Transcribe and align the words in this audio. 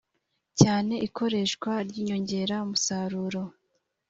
cyane 0.59 0.93
ikoreshwa 1.07 1.71
ry 1.87 1.95
inyongeramusaruro 2.01 3.41